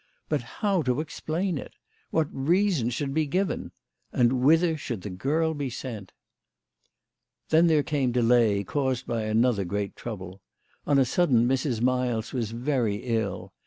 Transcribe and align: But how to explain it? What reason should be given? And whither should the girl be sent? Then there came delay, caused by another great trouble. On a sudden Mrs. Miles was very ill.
But 0.29 0.41
how 0.41 0.81
to 0.81 0.99
explain 0.99 1.59
it? 1.59 1.73
What 2.09 2.27
reason 2.31 2.89
should 2.89 3.13
be 3.13 3.27
given? 3.27 3.71
And 4.11 4.41
whither 4.41 4.75
should 4.75 5.01
the 5.01 5.11
girl 5.11 5.53
be 5.53 5.69
sent? 5.69 6.11
Then 7.49 7.67
there 7.67 7.83
came 7.83 8.11
delay, 8.11 8.63
caused 8.63 9.05
by 9.05 9.25
another 9.25 9.63
great 9.63 9.95
trouble. 9.95 10.41
On 10.87 10.97
a 10.97 11.05
sudden 11.05 11.47
Mrs. 11.47 11.83
Miles 11.83 12.33
was 12.33 12.49
very 12.49 12.95
ill. 13.03 13.53